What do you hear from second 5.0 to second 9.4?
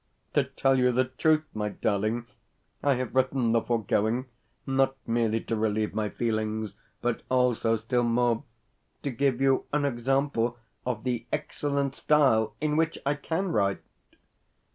merely to relieve my feelings, but, also, still more, to give